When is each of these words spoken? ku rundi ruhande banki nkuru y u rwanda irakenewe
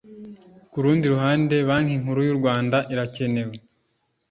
ku 0.71 0.77
rundi 0.83 1.05
ruhande 1.13 1.55
banki 1.67 1.95
nkuru 2.01 2.19
y 2.27 2.29
u 2.33 2.37
rwanda 2.39 2.77
irakenewe 2.93 3.55